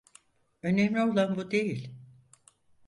[0.63, 1.93] Önemli olan bu değil.